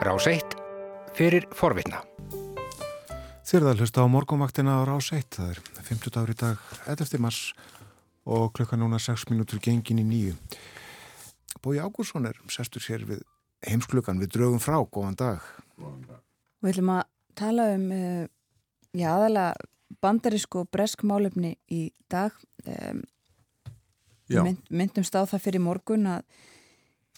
Rás 0.00 0.24
1 0.26 0.54
fyrir 1.12 1.44
forvitna. 1.52 1.98
Þér 3.44 3.66
það 3.66 3.82
hlusta 3.82 4.00
á 4.00 4.08
morgunvaktina 4.08 4.78
á 4.80 4.88
Rás 4.88 5.10
1. 5.12 5.26
Það 5.34 5.50
er 5.52 5.58
50 5.90 6.14
dagur 6.14 6.30
í 6.32 6.36
dag, 6.40 6.62
11. 6.88 7.18
mars 7.20 7.40
og 8.24 8.46
klukka 8.56 8.78
núna 8.80 8.96
6 8.96 9.26
minútur 9.28 9.60
gengin 9.60 10.00
í 10.00 10.06
nýju. 10.08 10.38
Bói 11.60 11.82
Ágúrsson 11.84 12.30
er 12.30 12.40
sestur 12.48 12.80
sér 12.80 13.04
við 13.04 13.20
heimsklukan 13.68 14.22
við 14.22 14.32
draugum 14.38 14.62
frá. 14.64 14.78
Góðan 14.88 15.18
dag. 15.20 15.44
Góðan 15.76 16.06
dag. 16.08 16.22
Við 16.64 16.72
ætlum 16.72 16.92
að 16.94 17.02
tala 17.36 17.66
um 17.74 17.84
uh, 17.92 18.24
já, 18.96 19.10
aðalega 19.12 20.00
bandarísku 20.00 20.62
og 20.62 20.70
bresk 20.72 21.04
málefni 21.04 21.58
í 21.68 21.90
dag. 22.08 22.32
Um, 22.64 23.04
mynd, 24.32 24.64
myndumst 24.72 25.12
á 25.12 25.28
það 25.28 25.44
fyrir 25.44 25.68
morgun 25.68 26.08
að 26.16 26.24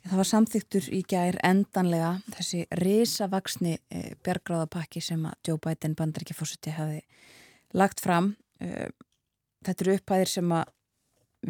Það 0.03 0.19
var 0.19 0.27
samþyktur 0.27 0.87
í 0.91 1.00
gær 1.07 1.37
endanlega 1.46 2.11
þessi 2.34 2.64
risavaksni 2.80 3.77
e, 3.87 4.01
bjargráðapakki 4.27 5.02
sem 5.05 5.23
að 5.29 5.37
Joe 5.47 5.60
Biden 5.62 5.95
bandaríkjafósuti 5.98 6.74
hafi 6.74 6.98
lagt 7.79 8.02
fram. 8.02 8.33
E, 8.59 8.88
þetta 9.62 9.87
eru 9.87 9.95
upphæðir 10.01 10.33
sem 10.33 10.57
að 10.59 10.73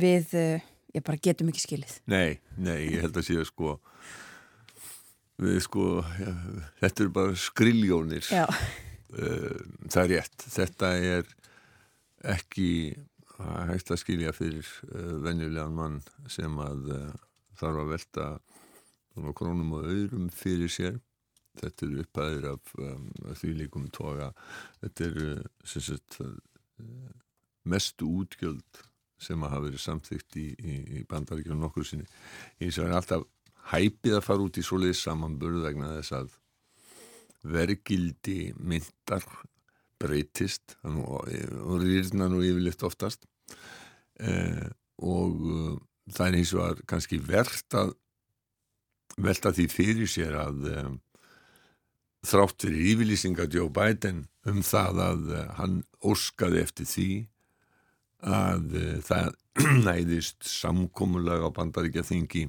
við, 0.05 0.37
e, 0.37 0.45
ég 0.93 1.07
bara 1.07 1.23
getum 1.25 1.49
ekki 1.53 1.65
skilið. 1.65 1.97
Nei, 2.13 2.43
nei, 2.59 2.77
ég 2.93 3.07
held 3.07 3.17
að 3.17 3.29
séu 3.31 3.47
sko, 3.49 3.79
við 5.41 5.59
sko, 5.65 5.89
ja, 6.21 6.37
þetta 6.85 7.07
eru 7.07 7.17
bara 7.17 7.41
skriljónir. 7.49 8.29
Já. 8.29 8.47
Það 9.13 9.99
er 10.05 10.13
rétt. 10.13 10.45
Þetta 10.53 10.95
er 11.05 11.35
ekki 12.33 12.71
hægt 13.69 13.91
að 13.93 14.01
skilja 14.01 14.33
fyrir 14.37 14.69
venjulegan 15.25 15.75
mann 15.77 15.99
sem 16.31 16.57
að 16.63 16.87
þarf 17.63 17.83
að 17.83 17.95
velta 17.95 18.29
krónum 19.39 19.75
og 19.79 19.89
auðrum 19.89 20.29
fyrir 20.35 20.71
sér. 20.73 21.01
Þetta 21.61 21.87
eru 21.87 22.01
upphæðir 22.01 22.47
af 22.49 22.73
um, 22.81 23.11
því 23.37 23.51
líkum 23.59 23.91
toga. 23.93 24.31
Þetta 24.81 25.09
eru 25.11 25.27
sagt, 25.69 26.17
uh, 26.25 27.11
mestu 27.69 28.09
útgjöld 28.23 28.83
sem 29.23 29.43
að 29.45 29.53
hafa 29.55 29.67
verið 29.69 29.83
samþygt 29.85 30.39
í, 30.41 30.47
í, 30.57 30.77
í 30.99 31.03
bandaríkjum 31.09 31.61
nokkur 31.61 31.87
sinni. 31.87 32.09
Eins 32.59 32.81
og 32.81 32.89
er 32.89 32.97
alltaf 32.97 33.27
hæpið 33.71 34.17
að 34.19 34.27
fara 34.27 34.47
út 34.47 34.59
í 34.59 34.65
svoleið 34.67 34.97
samanbörð 34.99 35.67
vegna 35.69 35.93
þess 35.99 36.17
að 36.19 36.33
vergildi 37.53 38.39
myndar 38.59 39.27
breytist. 40.03 40.79
Og 40.83 41.79
rýrna 41.85 42.31
nú 42.33 42.43
yfirleitt 42.43 42.83
oftast. 42.89 43.29
Eh, 44.23 44.69
og 45.03 45.47
uh, 45.47 45.77
það 46.11 46.29
er 46.29 46.39
eins 46.39 46.53
og 46.57 46.65
að 46.67 46.83
kannski 46.91 47.19
verðt 47.23 47.77
að 47.79 47.95
velta 49.23 49.53
því 49.55 49.67
fyrir 49.71 50.11
sér 50.11 50.37
að 50.41 50.69
um, 50.73 50.95
þrátt 52.27 52.65
fyrir 52.65 52.89
yfirlýsinga 52.95 53.49
Joe 53.53 53.71
Biden 53.73 54.25
um 54.49 54.63
það 54.67 55.03
að 55.07 55.29
uh, 55.35 55.45
hann 55.59 55.83
óskaði 56.03 56.63
eftir 56.63 56.89
því 56.89 57.11
að 58.23 58.77
uh, 58.79 58.97
það 59.05 59.39
næðist 59.87 60.49
samkómulag 60.49 61.45
á 61.45 61.49
bandaríkja 61.55 62.07
þingi 62.09 62.47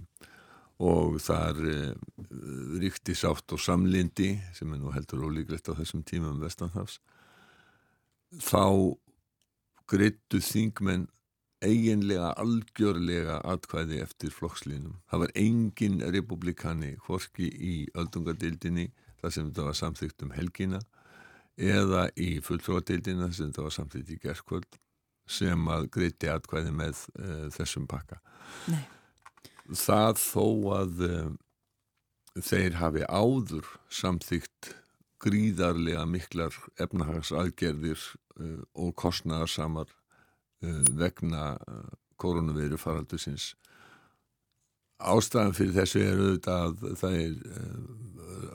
og 0.84 1.20
þar 1.24 1.60
uh, 1.60 1.94
ríkti 2.82 3.16
sátt 3.18 3.54
og 3.54 3.62
samlindi 3.62 4.36
sem 4.56 4.72
er 4.74 4.82
nú 4.82 4.94
heldur 4.96 5.28
ólíklegt 5.28 5.70
á 5.70 5.78
þessum 5.78 6.06
tímum 6.08 6.42
vestanhafs 6.42 7.00
þá 8.42 8.96
greittu 9.90 10.40
þingmenn 10.42 11.10
eiginlega 11.66 12.34
algjörlega 12.42 13.40
atkvæði 13.54 14.02
eftir 14.04 14.34
flokkslínum. 14.34 14.98
Það 15.10 15.24
var 15.24 15.34
engin 15.40 16.02
republikani 16.16 16.94
hvorki 17.06 17.50
í 17.50 17.76
öldungadildinni 17.98 18.90
þar 19.22 19.36
sem 19.36 19.50
þetta 19.50 19.68
var 19.70 19.80
samþygt 19.80 20.26
um 20.26 20.34
helgina 20.36 20.82
eða 21.58 22.08
í 22.20 22.40
fulltróðadildina 22.44 23.28
þar 23.28 23.38
sem 23.38 23.52
þetta 23.52 23.68
var 23.68 23.78
samþygt 23.78 24.12
í 24.12 24.20
gerðkvöld 24.24 24.80
sem 25.30 25.70
að 25.72 25.88
greiti 25.94 26.30
atkvæði 26.32 26.74
með 26.76 27.06
uh, 27.16 27.48
þessum 27.56 27.88
pakka. 27.88 28.20
Nei. 28.72 28.84
Það 29.72 30.20
þó 30.20 30.48
að 30.76 31.04
uh, 31.08 31.28
þeir 32.44 32.80
hafi 32.82 33.06
áður 33.08 33.70
samþygt 33.94 34.74
gríðarlega 35.24 36.04
miklar 36.10 36.56
efnahagsaðgerðir 36.84 38.02
uh, 38.02 38.64
og 38.76 38.96
kostnæðarsamar 39.00 39.94
vegna 41.00 41.54
eh, 41.68 41.92
koronaviru 42.22 42.80
faraldusins 42.80 43.54
ástæðan 45.04 45.56
fyrir 45.58 45.76
þessu 45.76 46.02
er 46.04 46.22
auðvitað 46.22 46.66
að 46.68 46.98
það 47.02 47.18
er 47.20 47.34
eh, 47.52 47.78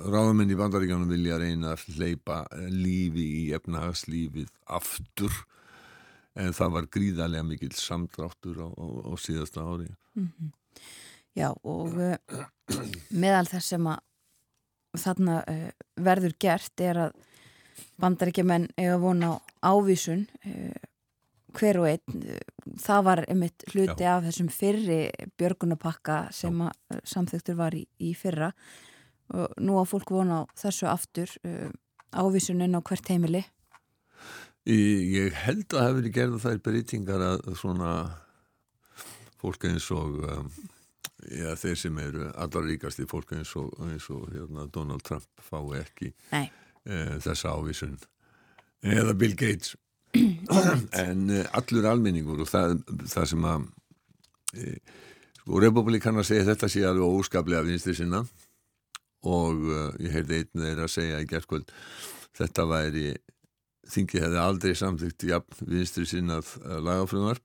ráðamenn 0.08 0.52
í 0.52 0.58
bandaríkjanum 0.58 1.12
vilja 1.12 1.38
reyna 1.41 1.74
að 1.74 1.84
hleypa 1.96 2.38
lífi 2.72 3.26
í 3.42 3.44
efnahagslífið 3.58 4.52
aftur 4.78 5.34
en 6.38 6.54
það 6.54 6.74
var 6.76 6.88
gríðarlega 6.94 7.46
mikil 7.46 7.72
samdráttur 7.74 8.62
á, 8.62 8.69
á, 8.70 8.86
á 9.10 9.12
síðasta 9.19 9.64
ári 9.66 9.90
mm 10.14 10.28
-hmm. 10.28 10.54
Já 11.38 11.52
og 11.62 11.94
uh, 11.94 12.16
meðal 13.10 13.46
þess 13.46 13.75
sem 13.75 13.86
að 13.86 14.00
þarna 14.98 15.42
uh, 15.46 15.70
verður 15.94 16.34
gert 16.40 16.80
er 16.80 16.96
að 16.96 17.12
bandaríkjaman 18.00 18.69
eiga 18.76 18.96
vona 18.98 19.36
á 19.62 19.70
ávísun 19.70 20.26
uh, 20.46 20.78
hver 21.58 21.80
og 21.82 21.88
einn, 21.91 22.22
það 22.78 23.04
var 23.08 23.24
einmitt 23.26 23.66
hluti 23.72 24.06
Já. 24.06 24.14
af 24.16 24.28
þessum 24.28 24.48
fyrri 24.52 25.00
björgunapakka 25.41 26.20
sem 26.34 26.62
samþygtur 27.02 27.58
var 27.58 27.76
í, 27.76 27.84
í 27.98 28.14
fyrra. 28.19 28.52
Og 29.34 29.58
nú 29.60 29.76
á 29.76 29.84
fólk 29.84 30.12
vona 30.14 30.42
á 30.44 30.50
þessu 30.56 30.88
aftur 30.88 31.34
uh, 31.44 31.69
ávísunin 32.16 32.78
á 32.78 32.80
hvert 32.80 33.10
heimili. 33.12 33.44
Ég 34.69 35.36
held 35.46 35.72
að 35.72 35.86
hefur 35.86 36.08
gerða 36.12 36.41
þær 36.44 36.58
breytingar 36.64 37.22
að 37.24 37.52
svona 37.56 37.92
fólk 39.40 39.64
eins 39.69 39.86
og 39.94 40.19
um, 40.28 40.50
já, 41.25 41.54
þeir 41.56 41.78
sem 41.78 42.00
eru 42.02 42.28
allar 42.34 42.66
ríkast 42.66 43.00
í 43.00 43.06
fólk 43.08 43.32
eins 43.36 43.54
og, 43.56 43.70
eins 43.86 44.08
og 44.12 44.26
hérna, 44.34 44.66
Donald 44.75 45.04
Trump 45.06 45.28
fái 45.44 45.80
ekki 45.80 46.10
e, 46.34 46.44
þessa 47.25 47.54
ávísun. 47.56 47.96
Eða 48.84 49.14
Bill 49.19 49.34
Gates 49.38 49.75
en 50.16 51.30
uh, 51.30 51.44
allur 51.58 51.88
almenningur 51.91 52.42
og 52.44 52.48
það, 52.48 52.78
það 53.10 53.26
sem 53.32 53.48
að 53.48 53.66
e, 54.56 54.76
sko 55.38 55.62
republikana 55.62 56.24
segja 56.26 56.46
þetta 56.48 56.70
sé 56.72 56.84
alveg 56.88 57.19
óskaplega 57.19 57.66
vinstri 57.66 57.96
sinna 57.98 58.22
og 59.28 59.66
uh, 59.69 59.91
ég 60.00 60.14
heyrði 60.14 60.42
einn 60.42 60.64
þeirra 60.64 60.86
að 60.88 60.94
segja 60.94 61.20
í 61.20 61.28
gerðkvöld 61.28 61.74
þetta 62.38 62.66
væri 62.70 63.06
þingi 63.88 64.24
hefði 64.24 64.41
aldrei 64.42 64.74
samþygt 64.78 65.28
jafn 65.28 65.69
vinstri 65.69 66.08
sinnað 66.08 66.54
lagafröðumarp 66.64 67.44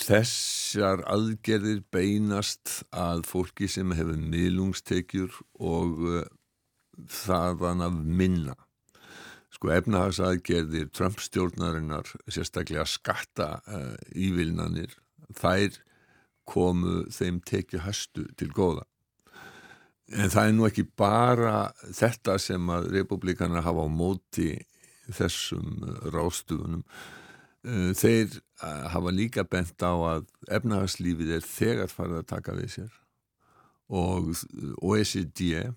þessar 0.00 1.06
aðgerðir 1.08 1.80
beinast 1.92 2.82
að 2.92 3.24
fólki 3.28 3.68
sem 3.70 3.94
hefur 3.96 4.18
miðlungstekjur 4.20 5.38
og 5.56 6.02
þaðan 7.08 7.86
af 7.86 7.96
minna 7.96 8.56
sko 9.50 9.72
efnahagsaðgerðir 9.74 10.90
Trump 10.94 11.20
stjórnarinnar 11.22 12.08
sérstaklega 12.30 12.86
skatta 12.88 13.52
uh, 13.66 13.94
ívilnanir 14.14 14.94
þær 15.36 15.80
komu 16.50 17.04
þeim 17.14 17.40
tekið 17.46 17.84
hastu 17.84 18.26
til 18.38 18.50
góða. 18.54 18.86
En 20.10 20.30
það 20.32 20.48
er 20.48 20.54
nú 20.56 20.66
ekki 20.66 20.84
bara 20.98 21.70
þetta 21.94 22.34
sem 22.42 22.72
að 22.74 22.90
republikanar 22.96 23.62
hafa 23.66 23.86
á 23.86 23.88
móti 23.90 24.52
þessum 25.14 25.84
rástufunum 26.14 26.82
uh, 26.82 27.90
þeir 27.94 28.38
uh, 28.62 28.88
hafa 28.94 29.14
líka 29.14 29.44
bent 29.46 29.82
á 29.82 29.94
að 29.94 30.26
efnahagslífið 30.50 31.36
er 31.38 31.46
þegar 31.46 31.92
farið 31.92 32.22
að 32.22 32.30
taka 32.34 32.56
við 32.58 32.74
sér. 32.78 32.96
Og 33.90 34.34
OECD 34.82 35.46
uh, 35.60 35.70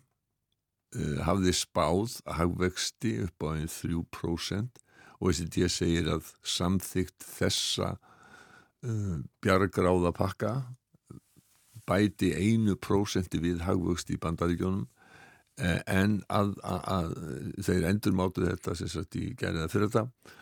hafði 1.25 1.53
spáð 1.57 2.19
hagvexti 2.37 3.17
upp 3.25 3.45
á 3.45 3.47
einn 3.55 3.69
3% 3.71 4.79
og 4.79 4.83
OECD 5.23 5.67
segir 5.71 6.09
að 6.11 6.31
samþygt 6.43 7.23
þessa 7.23 7.95
uh, 7.95 9.17
bjargráða 9.43 10.11
pakka 10.15 10.53
bæti 11.87 12.31
einu 12.35 12.75
prósenti 12.79 13.41
við 13.43 13.63
hagvöxt 13.67 14.11
í 14.13 14.19
bandaríkjónum 14.21 14.85
uh, 14.85 15.81
en 15.87 16.21
að, 16.27 16.55
að, 16.63 16.87
að 16.97 17.11
þeir 17.67 17.89
endur 17.91 18.17
mátu 18.19 18.47
þetta 18.47 18.77
sem 18.79 18.91
sagt 18.91 19.19
í 19.19 19.29
gerða 19.39 19.69
fyrir 19.71 19.91
þetta 19.91 20.39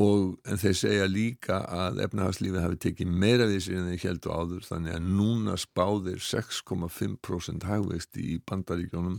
og 0.00 0.36
en 0.46 0.60
þeir 0.60 0.76
segja 0.78 1.06
líka 1.10 1.60
að 1.66 1.98
efnahagslífið 2.06 2.62
hafi 2.62 2.78
tekið 2.86 3.14
meira 3.22 3.46
við 3.50 3.64
sér 3.66 3.80
en 3.80 3.88
þeir 3.90 4.04
heldu 4.04 4.34
áður 4.34 4.66
þannig 4.68 4.96
að 4.96 5.08
núna 5.18 5.56
spáðir 5.60 6.22
6,5% 6.24 7.66
hagvexti 7.68 8.26
í 8.34 8.38
bandaríkjónum 8.46 9.18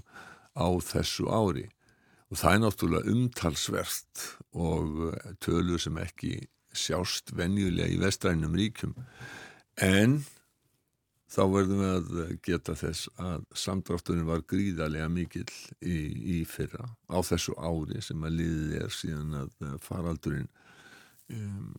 á 0.55 0.67
þessu 0.83 1.29
ári. 1.31 1.67
Og 2.31 2.39
það 2.39 2.53
er 2.53 2.61
náttúrulega 2.63 3.15
umtalsvert 3.15 4.27
og 4.55 5.07
eh, 5.11 5.31
tölur 5.43 5.81
sem 5.81 5.97
ekki 5.99 6.37
sjást 6.71 7.33
venjulega 7.35 7.91
í 7.91 7.99
vestrænum 7.99 8.55
ríkum 8.55 8.93
en 9.75 10.21
þá 11.31 11.41
verðum 11.51 11.81
við 11.81 12.21
að 12.23 12.33
geta 12.43 12.75
þess 12.79 13.09
að 13.21 13.45
samdrátturinn 13.55 14.27
var 14.27 14.43
gríðarlega 14.47 15.07
mikill 15.11 15.47
í, 15.79 15.97
í 16.35 16.41
fyrra 16.47 16.89
á 17.07 17.19
þessu 17.23 17.55
ári 17.59 18.01
sem 18.03 18.23
að 18.27 18.37
liðið 18.39 18.75
er 18.81 18.95
síðan 18.95 19.37
að 19.43 19.77
faraldurinn 19.83 20.49
um, 21.31 21.71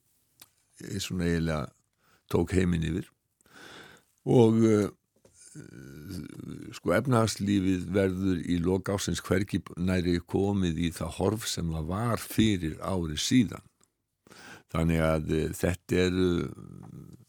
er 0.80 1.04
svona 1.04 1.28
eiginlega 1.28 1.69
tók 2.32 2.54
heiminn 2.56 2.86
yfir. 2.88 3.08
Og 4.24 4.60
uh, 4.64 4.88
sko 6.76 6.94
efnahagslífið 6.96 7.84
verður 7.93 8.40
í 8.49 8.56
loka 8.62 8.96
ásins 8.96 9.20
hverki 9.25 9.60
næri 9.76 10.19
komið 10.25 10.81
í 10.87 10.90
það 10.96 11.14
horf 11.19 11.46
sem 11.50 11.69
það 11.75 11.90
var 11.93 12.22
fyrir 12.22 12.78
ári 12.81 13.19
síðan 13.20 13.66
þannig 14.72 15.04
að 15.04 15.32
uh, 15.37 15.46
þetta 15.58 16.00
eru 16.06 16.31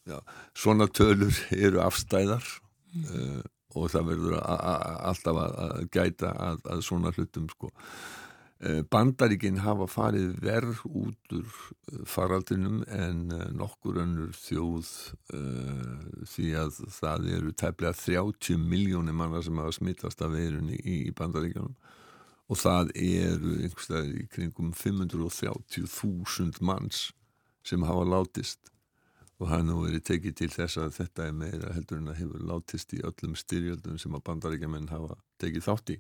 já, 0.08 0.20
svona 0.56 0.88
tölur 0.88 1.44
eru 1.68 1.84
afstæðar 1.84 2.48
mm. 2.94 3.06
uh, 3.12 3.42
og 3.74 3.90
það 3.90 4.10
verður 4.12 4.36
alltaf 4.40 5.40
að 5.44 5.88
gæta 5.92 6.30
að, 6.38 6.60
að 6.76 6.84
svona 6.86 7.12
hlutum 7.16 7.48
sko 7.50 7.72
Eh, 7.74 7.80
Bandaríkinn 8.64 9.58
hafa 9.60 9.90
farið 9.92 10.38
verð 10.40 10.86
út 10.88 11.34
úr 11.36 11.48
eh, 11.92 12.04
faraldinum 12.08 12.84
en 12.88 13.32
eh, 13.36 13.50
nokkur 13.52 13.98
önnur 14.00 14.32
þjóð 14.40 14.88
uh, 15.36 15.98
því 16.32 16.48
að 16.62 16.72
það 16.96 17.28
eru 17.36 17.52
tæplega 17.60 17.94
30 18.00 18.62
miljónir 18.62 19.16
manna 19.20 19.42
sem 19.44 19.58
hafa 19.60 19.74
smittast 19.76 20.24
af 20.24 20.32
veirunni 20.32 20.78
í, 20.80 21.10
í 21.10 21.12
Bandaríkjunum. 21.18 21.76
Og 22.52 22.56
það 22.60 22.94
eru 23.00 23.52
einhverstaðir 23.58 24.16
í 24.22 24.28
kringum 24.32 24.72
530.000 24.78 26.64
manns 26.64 27.12
sem 27.68 27.84
hafa 27.84 28.04
látist. 28.08 28.72
Og 29.42 29.50
það 29.50 29.60
er 29.60 29.68
nú 29.68 29.76
verið 29.82 30.08
tekið 30.08 30.34
til 30.40 30.52
þess 30.54 30.76
að 30.80 30.96
þetta 31.02 31.22
er 31.28 31.36
meira 31.36 31.74
heldur 31.76 32.00
en 32.00 32.12
að 32.14 32.20
hefur 32.22 32.48
látist 32.48 32.96
í 32.96 33.04
öllum 33.04 33.36
styrjöldum 33.40 34.00
sem 34.00 34.16
að 34.16 34.26
bandaríkjaman 34.30 34.92
hafa 34.94 35.20
tekið 35.44 35.68
þátt 35.68 35.96
í 35.98 36.00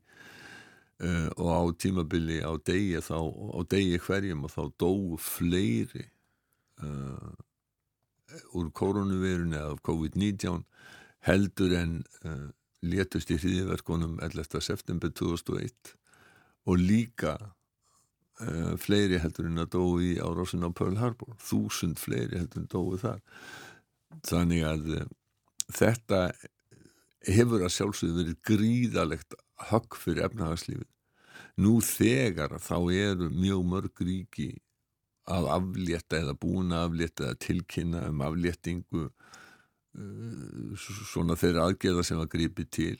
uh, 1.01 1.29
og 1.37 1.49
á 1.49 1.61
tímabili 1.79 2.41
á 2.43 2.53
degi 2.65 2.99
þá, 3.01 3.17
á 3.23 3.59
degi 3.69 3.99
hverjum 4.01 4.45
og 4.45 4.53
þá 4.53 4.63
dóu 4.81 5.17
fleiri 5.21 6.05
uh, 6.83 7.33
úr 8.57 8.69
koronavirun 8.73 9.55
eða 9.57 9.79
COVID-19 9.85 10.63
heldur 11.27 11.75
en 11.79 11.97
uh, 12.27 12.47
létust 12.83 13.31
í 13.31 13.39
hriðiverkunum 13.39 14.19
11. 14.21 14.61
september 14.61 15.11
2001 15.11 15.95
og 16.67 16.79
líka 16.79 17.37
fleiri 18.81 19.19
heldur 19.21 19.45
en 19.45 19.61
að 19.61 19.75
dói 19.75 20.07
í 20.07 20.19
árásin 20.19 20.65
á 20.65 20.69
Pearl 20.73 20.97
Harbor 20.97 21.35
þúsund 21.39 21.99
fleiri 22.01 22.39
heldur 22.41 22.63
en 22.63 22.71
dói 22.71 22.97
þar 22.99 23.19
þannig 24.25 24.65
að 24.67 24.87
þetta 25.69 26.19
hefur 27.29 27.63
að 27.63 27.75
sjálfsögðu 27.77 28.17
verið 28.19 28.39
gríðalegt 28.49 29.37
högg 29.71 29.97
fyrir 29.99 30.27
efnahagslífið. 30.27 30.89
Nú 31.63 31.77
þegar 31.85 32.57
þá 32.61 32.77
eru 32.93 33.29
mjög 33.29 33.65
mörg 33.69 34.01
ríki 34.01 34.51
að 35.29 35.47
aflétta 35.53 36.19
eða 36.19 36.35
búin 36.39 36.73
að 36.75 36.87
aflétta 36.89 37.27
eða 37.29 37.39
tilkynna 37.45 38.01
um 38.09 38.23
afléttingu 38.25 39.05
uh, 39.07 40.73
svona 41.11 41.37
þeirra 41.39 41.69
aðgerða 41.69 42.03
sem 42.07 42.19
að 42.19 42.31
grípi 42.35 42.67
til 42.67 42.97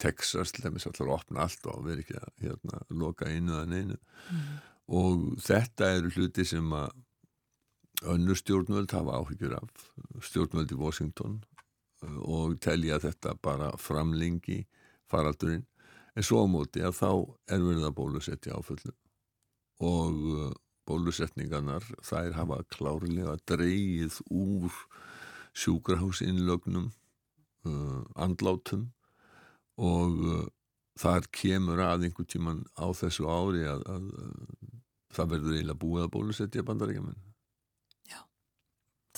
Texas 0.00 0.54
lemmis 0.62 0.86
allar 0.88 1.10
að 1.10 1.16
opna 1.18 1.44
allt 1.44 1.66
og 1.70 1.84
veri 1.86 2.04
ekki 2.04 2.16
að 2.18 2.30
hérna, 2.46 2.80
loka 2.90 3.28
einu 3.28 3.58
að 3.58 3.70
neinu 3.70 3.98
mm. 3.98 4.44
og 4.98 5.26
þetta 5.44 5.92
eru 5.98 6.12
hluti 6.16 6.46
sem 6.48 6.72
að 6.74 6.94
önnur 8.14 8.38
stjórnvöld 8.40 8.92
hafa 8.96 9.20
áhyggjur 9.20 9.54
af 9.60 9.84
stjórnvöld 10.26 10.74
í 10.74 10.80
Washington 10.80 11.38
uh, 12.02 12.18
og 12.24 12.58
telja 12.64 12.98
þetta 13.04 13.36
bara 13.44 13.70
framlengi 13.78 14.64
faraldurinn 15.12 15.68
en 16.14 16.26
svo 16.26 16.44
á 16.44 16.46
móti 16.50 16.84
að 16.84 16.98
þá 16.98 17.10
er 17.54 17.64
verið 17.64 17.88
að 17.88 17.96
bólusetja 17.98 18.58
áfullu 18.58 18.94
og 19.84 20.26
uh, 20.32 20.50
bólusetningarnar 20.88 21.86
þær 22.04 22.36
hafa 22.38 22.60
klárlega 22.72 23.36
dreyið 23.48 24.20
úr 24.30 24.74
sjúkrahúsinnlögnum 25.54 26.90
uh, 27.66 28.02
andlátum. 28.14 28.90
Og 29.80 30.20
uh, 30.22 30.44
þar 31.00 31.26
kemur 31.34 31.82
að 31.82 32.06
einhvern 32.06 32.30
tíman 32.30 32.62
á 32.78 32.86
þessu 32.94 33.26
ári 33.26 33.64
að, 33.66 33.82
að, 33.90 34.10
að 34.14 34.74
það 35.14 35.30
verður 35.32 35.56
eiginlega 35.56 35.80
búið 35.82 36.04
að 36.04 36.12
bólusetja 36.14 36.66
bandaríkjaman 36.66 37.16
Já, 38.10 38.20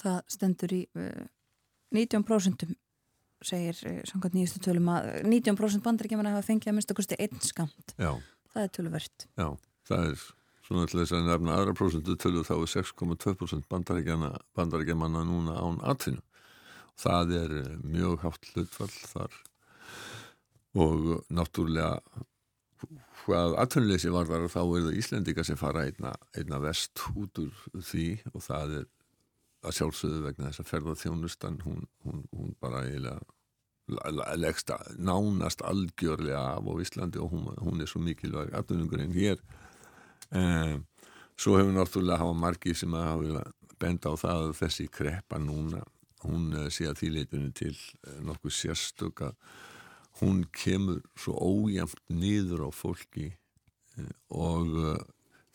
það 0.00 0.19
stendur 0.32 0.75
í 0.76 0.82
uh, 0.96 1.26
19% 1.96 2.64
segir 3.46 3.78
eh, 3.88 4.00
samkvæmt 4.08 4.37
nýjastu 4.37 4.62
tölum 4.64 4.90
að 4.93 5.10
19% 5.26 5.84
bandaríkjaman 5.84 6.31
hafa 6.32 6.46
fengið 6.48 6.72
að 6.72 6.78
mista 6.81 6.96
kosti 6.98 7.19
einn 7.22 7.43
skamt. 7.44 7.94
Já. 7.96 8.12
Það 8.52 8.62
er 8.62 8.72
töluvert. 8.78 9.26
Já, 9.38 9.48
það 9.88 10.06
er 10.10 10.22
svona 10.66 10.87
til 10.90 11.00
þess 11.02 11.16
að 11.16 11.28
nefna 11.31 11.58
aðra 11.58 11.75
prosentu 11.78 12.16
tölu 12.19 12.44
þá 12.46 12.54
er 12.56 12.70
6,2% 12.75 13.69
bandaríkjamanna 14.56 15.26
núna 15.28 15.58
án 15.60 15.82
atvinnu. 15.87 16.25
Það 17.00 17.37
er 17.43 17.58
eh, 17.62 17.75
mjög 17.84 18.25
hátt 18.25 18.50
hlutfall 18.54 18.94
þar 19.12 19.43
og 20.76 21.22
náttúrulega 21.32 22.25
hvað 23.22 23.56
atvinnuleysi 23.62 24.12
var 24.12 24.28
þar 24.28 24.50
þá 24.52 24.60
er 24.62 24.84
það 24.87 24.99
Íslendika 25.00 25.44
sem 25.46 25.58
fara 25.58 25.87
einna, 25.88 26.12
einna 26.37 26.60
vest 26.62 27.00
út 27.16 27.40
úr 27.42 27.64
því 27.81 28.08
og 28.32 28.44
það 28.44 28.75
er 28.81 28.84
að 29.66 29.78
sjálfsögðu 29.78 30.20
vegna 30.26 30.50
þess 30.50 30.62
að 30.62 30.70
ferða 30.70 30.94
þjónustan 31.00 31.56
hún, 31.64 31.81
hún, 32.04 32.22
hún 32.34 32.52
bara 32.62 32.84
eiginlega 32.87 33.19
leggst 33.86 34.72
nánast 34.98 35.62
algjörlega 35.62 36.56
af 36.56 36.66
á 36.66 36.72
Íslandi 36.82 37.22
og 37.22 37.30
hún, 37.32 37.50
hún 37.62 37.80
er 37.80 37.90
svo 37.90 38.02
mikilvæg 38.02 38.54
aðunungurinn 38.54 39.14
hér. 39.14 39.38
Eh, 40.34 40.78
svo 41.38 41.58
hefur 41.58 41.74
náttúrulega 41.76 42.18
hafa 42.18 42.34
margi 42.34 42.74
sem 42.74 42.94
að 42.94 43.08
hafa 43.10 43.44
benda 43.78 44.10
á 44.10 44.14
það 44.16 44.42
að 44.46 44.56
þessi 44.60 44.88
kreppa 44.90 45.38
núna 45.38 45.82
hún 46.26 46.52
eh, 46.56 46.68
sé 46.72 46.88
að 46.88 47.02
þýleitunni 47.02 47.52
til 47.56 47.74
eh, 47.74 48.20
nokkuð 48.24 48.54
sérstök 48.56 49.24
að 49.28 49.36
hún 50.22 50.44
kemur 50.56 51.02
svo 51.18 51.36
ójæmt 51.36 52.00
nýður 52.08 52.66
á 52.66 52.70
fólki 52.72 53.28
eh, 53.98 54.12
og 54.32 54.72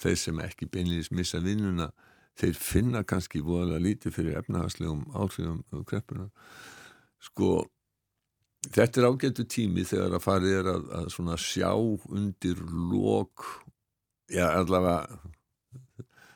þeir 0.01 0.17
sem 0.17 0.41
ekki 0.43 0.69
beinleis 0.71 1.11
missa 1.13 1.41
vinnuna 1.41 1.91
þeir 2.39 2.57
finna 2.57 3.03
kannski 3.03 3.41
voðalega 3.45 3.85
lítið 3.85 4.17
fyrir 4.17 4.39
efnahagslegum 4.39 5.05
áhrifum 5.13 5.85
kreppuna 5.85 6.29
sko 7.21 7.67
þetta 8.69 9.01
er 9.01 9.09
ágættu 9.09 9.45
tími 9.49 9.85
þegar 9.87 10.17
að 10.17 10.25
farið 10.25 10.57
er 10.59 10.71
að, 10.75 10.89
að 11.01 11.37
sjá 11.41 11.71
undir 11.73 12.61
lok 12.91 13.47
já 14.31 14.45
allavega 14.53 15.19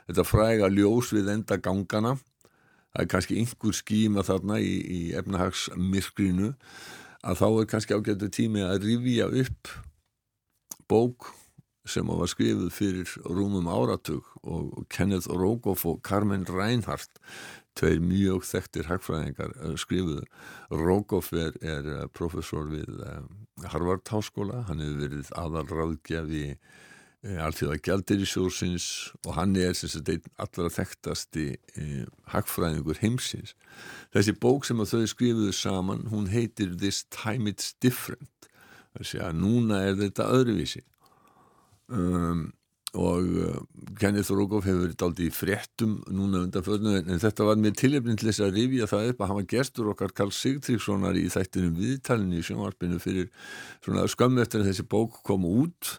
þetta 0.08 0.26
fræga 0.28 0.72
ljós 0.74 1.14
við 1.14 1.32
enda 1.36 1.58
gangana 1.58 2.16
það 2.18 3.02
er 3.04 3.10
kannski 3.12 3.40
einhver 3.40 3.76
skíma 3.76 4.26
þarna 4.26 4.60
í, 4.64 4.74
í 4.74 5.02
efnahagsmirkrinu 5.20 6.54
að 7.26 7.42
þá 7.42 7.48
er 7.50 7.72
kannski 7.72 7.98
ágættu 7.98 8.30
tími 8.34 8.64
að 8.66 8.86
rifja 8.86 9.30
upp 9.44 9.74
bók 10.90 11.32
sem 11.90 12.08
var 12.10 12.30
skrifuð 12.30 12.72
fyrir 12.74 13.12
rúmum 13.30 13.68
áratug 13.70 14.26
og 14.42 14.86
Kenneth 14.90 15.30
Rogoff 15.30 15.86
og 15.86 16.02
Carmen 16.06 16.46
Reinhardt 16.50 17.22
tveir 17.76 18.02
mjög 18.04 18.46
þekktir 18.48 18.90
hagfræðingar 18.90 19.54
eh, 19.60 19.76
skrifuðu. 19.80 20.26
Rogoff 20.72 21.34
er, 21.36 21.56
er 21.62 21.92
eh, 21.92 22.08
professor 22.16 22.68
við 22.72 22.90
um, 23.06 23.30
Harvard 23.72 24.06
Háskóla, 24.12 24.66
hann 24.70 24.84
hefur 24.84 25.02
verið 25.06 25.30
aðalráðgjafi 25.40 26.44
e, 26.52 27.38
alltíða 27.40 27.78
gældir 27.88 28.26
í 28.26 28.28
sjósins 28.28 28.88
og 29.24 29.38
hann 29.38 29.56
er 29.56 29.72
sem 29.80 29.92
sagt 29.94 30.12
einn 30.12 30.26
allra 30.44 30.68
þekktasti 30.76 31.46
hagfræðingur 32.34 33.00
heimsins. 33.00 33.56
Þessi 34.12 34.36
bók 34.44 34.68
sem 34.68 34.84
þau 34.84 35.06
skrifuðu 35.08 35.56
saman, 35.56 36.04
hún 36.12 36.28
heitir 36.34 36.76
This 36.76 37.06
Time 37.16 37.48
It's 37.54 37.72
Different. 37.80 38.52
Það 38.96 39.08
sé 39.08 39.24
að 39.24 39.40
núna 39.40 39.80
er 39.88 39.96
þetta 40.04 40.28
öðruvísi 40.36 40.84
um, 41.88 42.50
og 42.96 43.28
uh, 43.28 43.58
Kenneth 44.00 44.32
Rogoff 44.34 44.66
hefur 44.68 44.86
verið 44.86 45.04
aldrei 45.06 45.28
fréttum 45.34 45.98
núna 46.08 46.46
undan 46.46 46.66
förnu 46.66 46.96
en 47.02 47.22
þetta 47.22 47.48
var 47.48 47.60
með 47.60 47.78
tilefnin 47.82 48.20
til 48.20 48.30
þess 48.30 48.44
að 48.46 48.60
rifja 48.60 48.90
það 48.92 49.10
upp 49.12 49.22
að 49.22 49.32
hann 49.32 49.40
var 49.40 49.48
gestur 49.52 49.92
okkar 49.92 50.16
Karl 50.16 50.34
Sigtríkssonar 50.36 51.20
í 51.20 51.26
þættinum 51.34 51.76
viðtalinu 51.80 52.40
í 52.40 52.46
sjónvarpinu 52.48 53.00
fyrir 53.04 53.30
svona 53.86 54.08
skömmu 54.12 54.44
eftir 54.44 54.64
að 54.64 54.72
þessi 54.72 54.88
bók 54.96 55.20
kom 55.28 55.48
út. 55.50 55.96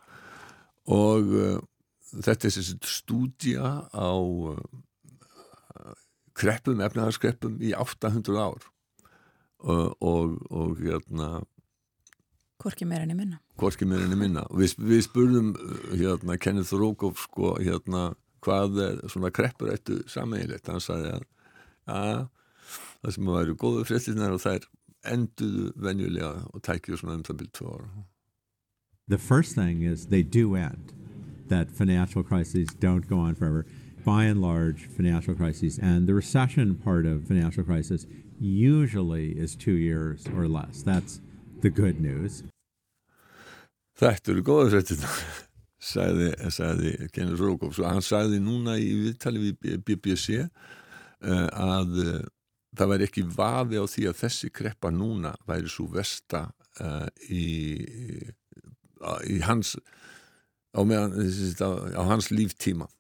Og 0.92 1.32
uh, 1.36 1.58
þetta 2.14 2.48
er 2.48 2.56
þessi 2.56 2.78
stúdja 2.86 3.74
á 3.92 4.12
uh, 4.16 4.56
kreppum, 6.36 6.80
efnaðarskreppum 6.84 7.60
í 7.64 7.74
800 7.76 8.40
ár. 8.40 8.72
Og, 9.66 9.96
og, 10.04 10.34
og 10.52 10.80
hérna 10.84 11.40
Hvorki 12.62 12.86
meira 12.88 13.04
enn 13.04 13.12
í 13.12 13.18
minna. 13.18 13.40
Hvorki 13.60 13.88
meira 13.88 14.06
enn 14.06 14.16
í 14.16 14.20
minna. 14.20 14.46
Við, 14.56 14.76
við 14.80 15.02
spurðum 15.04 15.52
hérna, 15.92 16.38
Kenneth 16.40 16.72
Rogoff 16.76 17.26
sko, 17.26 17.54
hérna, 17.60 18.08
hvað 18.44 18.80
er 18.84 18.98
svona 19.12 19.32
kreppur 19.34 19.72
eittu 19.74 20.00
sammeigilegt. 20.10 20.70
Hann 20.70 20.82
sagði 20.82 21.12
að 21.16 21.26
ja, 21.86 22.26
það 23.02 23.16
sem 23.16 23.30
að 23.30 23.38
væri 23.38 23.56
góðu 23.62 23.86
fréttinar 23.88 24.34
og 24.34 24.42
það 24.42 24.60
er 24.60 24.68
enduðu 25.12 25.70
venjulega 25.78 26.32
og 26.50 26.62
tækju 26.66 26.98
svona 27.00 27.18
um 27.18 27.24
það 27.26 27.42
byrju 27.42 27.56
tvö 27.58 27.74
ára. 27.74 27.90
The 29.08 29.18
first 29.18 29.54
thing 29.54 29.82
is 29.82 30.06
they 30.06 30.22
do 30.22 30.56
end, 30.56 30.92
that 31.48 31.70
financial 31.70 32.24
crises 32.24 32.68
don't 32.74 33.08
go 33.08 33.18
on 33.18 33.34
forever. 33.34 33.66
By 34.04 34.24
and 34.24 34.40
large, 34.40 34.88
financial 34.96 35.34
crises 35.34 35.78
and 35.78 36.06
the 36.06 36.14
recession 36.14 36.74
part 36.76 37.06
of 37.06 37.26
financial 37.26 37.64
crisis 37.64 38.06
usually 38.40 39.32
is 39.32 39.56
two 39.56 39.74
years 39.74 40.26
or 40.36 40.48
less. 40.48 40.82
That's 40.82 41.20
the 41.60 41.70
good 41.70 42.00
news. 42.00 42.42
Þetta 43.96 44.32
eru 44.32 44.44
góða 44.44 44.70
fréttina, 44.74 45.10
sagði, 45.92 46.30
sagði 46.52 46.94
Kenneth 47.14 47.40
Rogoff. 47.40 47.80
Hann 47.80 48.04
sagði 48.04 48.40
núna 48.44 48.76
í 48.80 48.90
viðtali 49.06 49.42
við 49.46 49.78
BBC 49.86 50.42
uh, 50.44 51.46
að 51.50 52.00
uh, 52.04 52.18
það 52.76 52.92
væri 52.92 53.08
ekki 53.08 53.28
vafi 53.36 53.80
á 53.80 53.84
því 53.88 54.08
að 54.10 54.18
þessi 54.20 54.52
kreppa 54.52 54.92
núna 54.92 55.32
væri 55.48 55.72
svo 55.72 55.88
versta 55.92 56.48
uh, 56.84 57.06
í, 57.32 57.46
í 59.32 59.38
hans 59.46 59.76
á, 60.76 60.80
meðan, 60.84 61.16
á 61.96 62.02
hans 62.04 62.28
líftíma. 62.30 62.90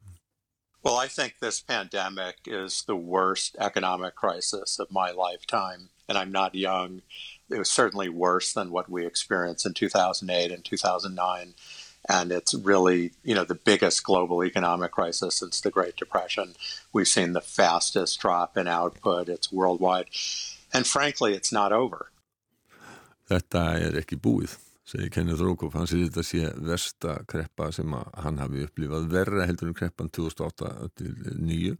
Well, 0.82 0.96
I 0.96 1.08
think 1.08 1.40
this 1.40 1.60
pandemic 1.60 2.36
is 2.46 2.84
the 2.86 2.94
worst 2.94 3.56
economic 3.58 4.14
crisis 4.14 4.78
of 4.78 4.86
my 4.92 5.10
lifetime, 5.10 5.90
and 6.08 6.16
I'm 6.16 6.30
not 6.30 6.54
young. 6.54 7.02
It 7.50 7.58
was 7.58 7.70
certainly 7.70 8.08
worse 8.08 8.52
than 8.52 8.70
what 8.70 8.90
we 8.90 9.06
experienced 9.06 9.66
in 9.66 9.74
2008 9.74 10.50
and 10.50 10.64
2009. 10.64 11.54
And 12.08 12.30
it's 12.30 12.54
really, 12.54 13.12
you 13.24 13.34
know, 13.34 13.44
the 13.44 13.54
biggest 13.54 14.04
global 14.04 14.44
economic 14.44 14.92
crisis 14.92 15.36
since 15.36 15.60
the 15.60 15.70
Great 15.70 15.96
Depression. 15.96 16.54
We've 16.92 17.08
seen 17.08 17.32
the 17.32 17.40
fastest 17.40 18.20
drop 18.20 18.56
in 18.56 18.68
output. 18.68 19.28
It's 19.28 19.52
worldwide. 19.52 20.06
And 20.72 20.86
frankly, 20.86 21.34
it's 21.34 21.52
not 21.52 21.72
over. 21.72 22.10
Þetta 23.26 23.62
er 23.82 23.96
ekki 23.98 24.18
búið, 24.22 24.52
segir 24.86 25.10
Kenneth 25.10 25.42
Rogoff. 25.42 25.74
Hann 25.74 25.88
segir 25.90 26.12
þetta 26.12 26.22
sé 26.26 26.50
versta 26.62 27.16
kreppa 27.26 27.72
sem 27.74 27.90
hann 27.90 28.38
hafi 28.38 28.62
upplifað. 28.68 29.08
Verra 29.10 29.48
heldur 29.48 29.72
en 29.72 29.78
kreppan 29.78 30.10
2008-2009 30.14 31.74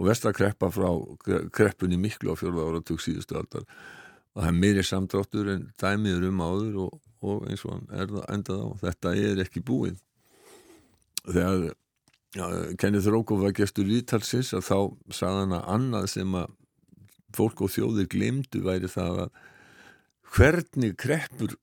og 0.00 0.08
versta 0.08 0.32
kreppa 0.32 0.70
frá 0.72 0.88
kreppunni 1.52 1.98
miklu 2.00 2.32
á 2.32 2.36
fjörða 2.40 2.70
áratug 2.70 3.04
síðustu 3.04 3.36
aldar. 3.36 3.66
Það 4.32 4.48
er 4.48 4.58
meiri 4.62 4.82
samdráttur 4.86 5.50
en 5.52 5.68
dæmiður 5.80 6.28
um 6.30 6.40
áður 6.40 6.80
og, 6.86 6.98
og 7.20 7.46
eins 7.50 7.64
og 7.68 7.82
er 7.92 8.08
það 8.08 8.26
endað 8.32 8.64
á. 8.64 8.68
Þetta 8.86 9.14
er 9.20 9.42
ekki 9.44 9.64
búið. 9.68 9.98
Þegar 11.26 11.66
ja, 12.38 12.48
Kenneth 12.80 13.10
Rogoff 13.12 13.44
var 13.44 13.54
gestur 13.56 13.88
viðtalsins 13.88 14.54
að 14.56 14.66
þá 14.70 14.78
sagði 15.12 15.44
hann 15.44 15.56
að 15.58 15.68
annað 15.76 16.08
sem 16.14 16.38
að 16.38 16.54
fólk 17.36 17.64
og 17.64 17.72
þjóðir 17.72 18.08
glemdu 18.12 18.62
væri 18.64 18.90
það 18.92 19.26
að 19.26 19.42
hvernig 20.32 20.96
kreppur 21.00 21.56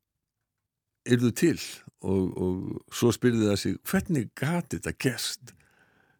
eru 1.10 1.32
til 1.34 1.58
og, 2.06 2.38
og 2.38 2.94
svo 2.94 3.12
spyrði 3.14 3.50
það 3.50 3.60
sig 3.64 3.78
hvernig 3.90 4.30
gati 4.38 4.78
þetta 4.78 4.96
gest 5.02 5.54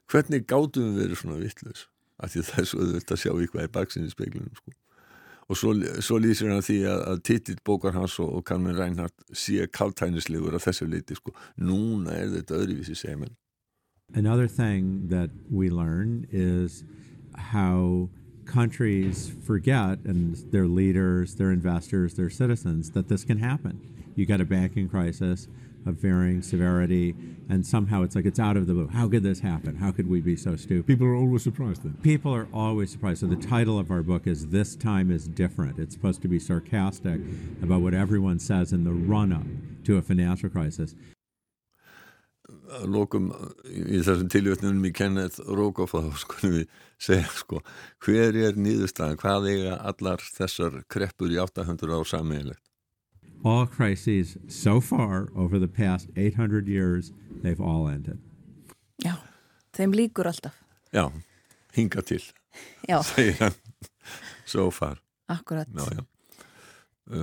hvernig 0.10 0.46
gátum 0.50 0.90
við 0.90 1.02
verið 1.04 1.22
svona 1.22 1.40
vittlaus 1.42 1.86
af 2.20 2.34
því 2.34 2.46
það 2.50 2.62
er 2.62 2.70
svo 2.70 2.84
auðvöld 2.84 3.14
að 3.14 3.22
sjá 3.24 3.32
ykkur 3.46 3.64
í 3.64 3.74
baksinni 3.74 4.12
speglunum 4.12 4.56
sko. 4.58 4.74
Og 5.50 5.58
svo, 5.58 5.74
svo 6.06 6.20
lýsir 6.22 6.52
hann 6.54 6.64
því 6.66 6.80
að, 6.86 7.04
að 7.12 7.22
titill 7.26 7.60
bókar 7.66 7.96
hans 7.98 8.20
og, 8.22 8.32
og 8.38 8.46
Carmen 8.46 8.78
Reinhardt 8.78 9.26
sé 9.34 9.66
kaltænislegur 9.74 10.56
af 10.56 10.68
þessu 10.68 10.88
leiti 10.90 11.18
sko. 11.18 11.34
núna 11.58 12.16
er 12.16 12.34
þetta 12.38 12.62
öðruvísi 12.62 12.98
segjum 12.98 13.28
Another 14.16 14.48
thing 14.48 15.10
that 15.10 15.30
we 15.52 15.70
learn 15.70 16.26
is 16.32 16.84
how 17.36 18.10
countries 18.50 19.32
forget, 19.46 20.00
and 20.06 20.36
their 20.52 20.66
leaders, 20.66 21.36
their 21.36 21.52
investors, 21.52 22.16
their 22.16 22.30
citizens, 22.30 22.90
that 22.92 23.08
this 23.08 23.24
can 23.24 23.38
happen. 23.38 23.80
You 24.16 24.26
got 24.26 24.42
a 24.42 24.46
banking 24.46 24.90
crisis 24.90 25.48
of 25.90 25.96
varying 25.96 26.42
severity, 26.42 27.16
and 27.50 27.66
somehow 27.66 28.04
it's 28.04 28.16
like 28.16 28.26
it's 28.26 28.40
out 28.40 28.56
of 28.56 28.68
the 28.68 28.74
blue. 28.74 28.88
How 28.88 29.10
could 29.10 29.24
this 29.24 29.42
happen? 29.42 29.76
How 29.76 29.92
could 29.92 30.10
we 30.10 30.22
be 30.22 30.36
so 30.36 30.56
stupid? 30.56 30.88
People 30.88 31.08
are 31.08 31.16
always 31.16 31.44
surprised 31.44 31.84
then. 31.84 31.98
People 32.02 32.34
are 32.34 32.48
always 32.54 32.92
surprised. 32.92 33.20
So 33.20 33.28
the 33.28 33.36
title 33.36 33.78
of 33.78 33.92
our 33.92 34.04
book 34.04 34.28
is 34.28 34.48
This 34.48 34.76
Time 34.76 35.12
is 35.12 35.28
Different. 35.28 35.80
It's 35.80 35.94
supposed 35.94 36.22
to 36.22 36.28
be 36.28 36.40
sarcastic 36.40 37.20
about 37.62 37.82
what 37.82 37.94
everyone 37.94 38.40
says 38.40 38.72
in 38.72 38.86
the 38.86 38.94
run 38.94 39.34
up 39.34 39.48
to 39.86 39.98
a 39.98 40.02
financial 40.02 40.50
crisis. 40.50 40.96
lokum 42.86 43.30
í 43.66 44.00
þessum 44.06 44.30
tilvötnum 44.30 44.86
í 44.86 44.92
Kenneth 44.94 45.40
Rogoff 45.46 45.94
þá 45.98 46.22
skulum 46.22 46.56
við 46.60 46.66
segja 47.02 47.30
sko 47.34 47.62
hver 48.06 48.38
er 48.38 48.60
nýðustæðan, 48.60 49.20
hvað 49.22 49.50
eiga 49.54 49.78
allar 49.92 50.24
þessar 50.38 50.82
kreppur 50.92 51.34
í 51.34 51.40
800 51.42 51.96
ár 51.96 52.10
sammeilegt? 52.10 52.69
All 53.44 53.66
crises 53.68 54.38
so 54.48 54.82
far 54.82 55.30
over 55.36 55.60
the 55.60 55.68
past 55.68 56.10
800 56.18 56.68
years 56.68 57.12
they've 57.42 57.62
all 57.62 57.88
ended. 57.88 58.20
Já, 59.04 59.16
þeim 59.78 59.94
líkur 59.96 60.28
alltaf. 60.28 60.58
Já, 60.92 61.08
hinga 61.76 62.02
til 62.04 62.22
Já, 62.90 63.00
segir 63.06 63.38
hann 63.40 63.56
so 64.46 64.70
far 64.72 65.00
akkurat. 65.30 65.68
já, 65.72 65.86
já. 66.00 66.04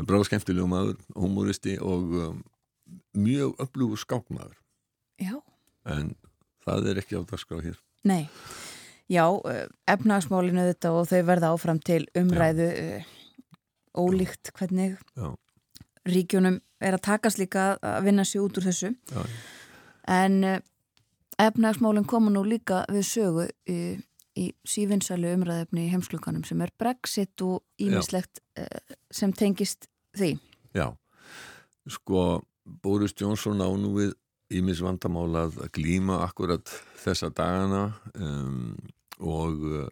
Bráð 0.07 0.25
skemmtilegu 0.31 0.67
maður, 0.71 0.97
humoristi 1.15 1.77
og 1.79 2.15
um, 2.17 2.39
mjög 3.15 3.53
öflugur 3.63 3.99
skákmaður 4.01 4.57
Já, 5.21 5.37
en 5.87 6.15
það 6.67 6.89
er 6.93 7.01
ekki 7.03 7.19
á 7.19 7.23
dagskrá 7.29 7.61
hér 7.63 7.77
nei. 8.07 8.29
Já, 9.11 9.27
efnagsmálinu 9.87 10.65
þetta 10.73 10.91
og 10.97 11.07
þau 11.11 11.21
verða 11.29 11.53
áfram 11.55 11.79
til 11.83 12.07
umræðu 12.19 12.71
uh, 12.73 13.11
ólíkt 13.99 14.51
hvernig 14.57 14.97
Já. 15.15 15.35
Ríkjunum 16.07 16.61
er 16.81 16.97
að 16.97 17.05
takast 17.09 17.41
líka 17.41 17.75
að 17.81 18.09
vinna 18.09 18.25
sér 18.27 18.45
út 18.45 18.59
úr 18.61 18.67
þessu. 18.69 18.93
Já. 19.11 19.23
En 20.17 20.43
uh, 20.47 20.59
efnagsmálinn 21.43 22.09
koma 22.09 22.33
nú 22.33 22.45
líka 22.47 22.85
við 22.93 23.07
sögu 23.09 23.47
í, 23.71 23.79
í 24.39 24.47
sífinsælu 24.69 25.33
umræðefni 25.37 25.87
í 25.87 25.93
heimsklukanum 25.93 26.45
sem 26.47 26.63
er 26.65 26.73
Brexit 26.79 27.43
og 27.45 27.65
ímislegt 27.83 28.43
uh, 28.61 28.97
sem 29.11 29.35
tengist 29.37 29.89
því. 30.17 30.37
Já, 30.77 30.91
sko 31.91 32.43
Boris 32.65 33.15
Johnson 33.17 33.63
á 33.63 33.69
nú 33.79 33.95
við 33.97 34.15
ímis 34.57 34.83
vandamál 34.85 35.33
að 35.41 35.59
glíma 35.75 36.21
akkurat 36.27 36.71
þessa 37.03 37.33
dagana 37.35 37.89
um, 38.15 38.77
og 39.19 39.89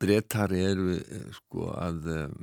brettar 0.00 0.54
eru 0.56 0.96
uh, 0.98 1.28
sko 1.36 1.70
að 1.76 2.10
um, 2.16 2.34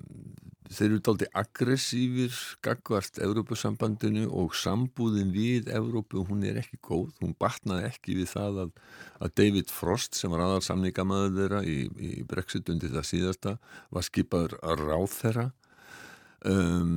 þeir 0.69 0.87
eru 0.87 1.01
daldi 1.05 1.27
aggressífir 1.37 2.37
gagvart 2.65 3.19
Evrópusambandinu 3.21 4.25
og 4.33 4.55
sambúðin 4.57 5.33
við 5.35 5.69
Evrópu 5.75 6.23
hún 6.25 6.45
er 6.47 6.59
ekki 6.61 6.79
góð, 6.81 7.11
hún 7.21 7.35
batnaði 7.39 7.89
ekki 7.91 8.17
við 8.21 8.31
það 8.33 8.63
að, 8.65 8.73
að 9.21 9.35
David 9.41 9.73
Frost 9.73 10.17
sem 10.17 10.33
var 10.33 10.45
aðal 10.45 10.63
samningamæður 10.65 11.37
þeirra 11.37 11.61
í, 11.69 11.77
í 11.99 12.25
Brexit 12.27 12.71
undir 12.73 12.93
það 12.95 13.07
síðasta 13.11 13.55
var 13.93 14.09
skipaður 14.09 14.57
að 14.63 14.83
ráð 14.89 15.07
þeirra 15.19 15.47
um 16.49 16.91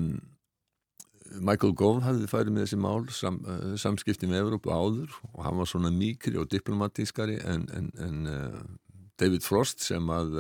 Michael 1.28 1.75
Gove 1.76 2.00
hafði 2.06 2.28
farið 2.30 2.54
með 2.54 2.64
þessi 2.64 2.80
mál 2.80 3.02
sam, 3.12 3.38
uh, 3.44 3.75
samskipti 3.80 4.28
með 4.30 4.46
Evrópu 4.46 4.72
áður 4.72 5.12
og 5.34 5.42
hann 5.44 5.58
var 5.60 5.68
svona 5.68 5.90
mýkri 5.92 6.38
og 6.40 6.48
diplomatískari 6.52 7.37
en, 7.44 7.66
en, 7.76 7.90
en 8.00 8.30
uh, 8.32 8.62
David 9.18 9.44
Frost 9.46 9.82
sem, 9.82 10.10
að, 10.14 10.38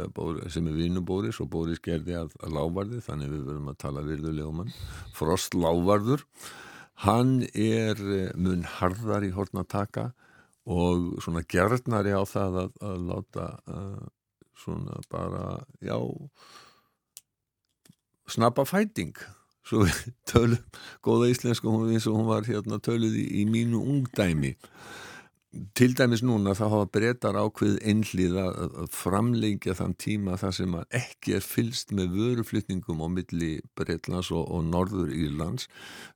sem 0.52 0.68
er 0.70 0.78
vinnu 0.78 1.02
Boris 1.06 1.40
og 1.42 1.50
Boris 1.52 1.82
gerði 1.82 2.16
að, 2.20 2.32
að 2.42 2.54
lávarði 2.54 3.02
þannig 3.04 3.32
við 3.34 3.44
verðum 3.50 3.72
að 3.72 3.80
tala 3.82 4.06
virðulega 4.06 4.52
um 4.52 4.62
hann 4.62 4.72
Frost 5.18 5.58
lávarður 5.58 6.24
hann 7.04 7.42
er 7.54 8.00
mun 8.38 8.64
harðar 8.78 9.26
í 9.26 9.32
hortna 9.34 9.64
taka 9.66 10.10
og 10.68 11.16
svona 11.24 11.44
gerðnari 11.48 12.12
á 12.12 12.22
það 12.28 12.62
að, 12.64 12.72
að 12.84 13.04
láta 13.08 13.48
uh, 13.70 14.06
svona 14.58 14.98
bara 15.10 15.44
já 15.80 15.96
snabba 18.28 18.66
fæting 18.68 19.14
svo 19.68 19.84
við 19.84 20.00
tölum 20.28 20.80
góða 21.04 21.30
íslensku 21.32 21.70
hún 21.70 21.92
eins 21.92 22.08
og 22.08 22.18
hún 22.18 22.28
var 22.28 22.48
hérna 22.48 22.80
töluð 22.82 23.16
í, 23.16 23.26
í 23.42 23.46
mínu 23.48 23.80
ungdæmi 23.80 24.54
til 25.78 25.94
dæmis 25.96 26.20
núna 26.20 26.52
þá 26.56 26.64
hafa 26.68 26.88
breytar 26.92 27.36
ákveð 27.40 27.78
einhlið 27.88 28.34
að 28.42 28.90
framleikja 28.92 29.76
þann 29.78 29.94
tíma 30.00 30.36
þar 30.40 30.54
sem 30.58 30.74
ekki 30.84 31.38
er 31.38 31.44
fylst 31.44 31.94
með 31.96 32.18
vöruflytningum 32.18 33.00
á 33.00 33.08
milli 33.08 33.52
Breitlands 33.78 34.28
og, 34.34 34.44
og 34.44 34.66
Norður 34.68 35.14
Írlands. 35.14 35.68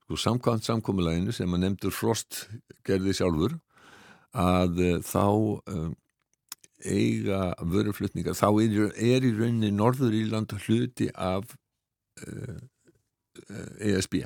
Sko 0.05 0.19
samkvæmt 0.21 0.69
samkomiðlæginu 0.69 1.33
sem 1.33 1.57
að 1.57 1.65
nefndur 1.65 1.97
Frost 1.97 2.45
gerði 2.85 3.17
sjálfur 3.17 3.57
að 4.37 4.85
uh, 4.85 5.01
þá 5.01 5.25
um, 5.73 5.97
eiga 6.83 7.41
vöruflytningar 7.73 8.37
þá 8.37 8.49
er, 8.61 8.79
er 8.93 9.25
í 9.25 9.33
rauninni 9.33 9.73
Norður 9.73 10.17
Írland 10.19 10.53
hluti 10.67 11.09
af 11.15 11.57
uh, 12.27 12.61
ESB 13.81 14.23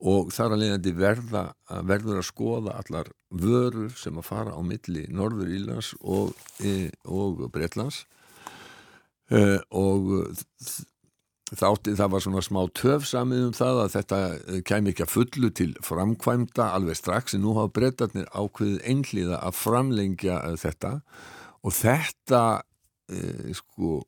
og 0.00 0.32
þar 0.34 0.56
að 0.56 0.60
leiðandi 0.62 0.92
verða, 0.96 1.44
verður 1.88 2.20
að 2.20 2.28
skoða 2.28 2.74
allar 2.80 3.08
vörur 3.30 3.94
sem 3.96 4.18
að 4.20 4.28
fara 4.28 4.52
á 4.52 4.60
milli 4.60 5.06
Norður 5.08 5.54
Ílands 5.56 5.94
og, 6.02 6.34
e, 6.60 6.90
og 7.08 7.46
Breitlands 7.54 8.02
uh, 9.32 9.58
og 9.72 10.12
þátti 11.54 11.94
það 11.94 12.12
var 12.12 12.24
svona 12.24 12.42
smá 12.42 12.60
töf 12.74 13.06
samið 13.06 13.44
um 13.46 13.54
það 13.54 13.80
að 13.84 13.92
þetta 13.94 14.18
kæmi 14.66 14.92
ekki 14.92 15.04
að 15.04 15.12
fullu 15.12 15.50
til 15.54 15.68
framkvæmda 15.86 16.72
alveg 16.74 16.98
strax 16.98 17.36
en 17.36 17.44
nú 17.46 17.54
hafa 17.54 17.72
breytarnir 17.76 18.26
ákveðið 18.34 18.80
einhliða 18.90 19.38
að 19.46 19.58
framlengja 19.60 20.40
þetta. 20.58 20.92
Og 21.62 21.74
þetta 21.76 22.42
eh, 23.12 23.54
sko 23.54 24.00